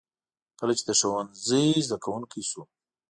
[0.59, 2.61] کله چې د ښوونځي زده کوونکی شو.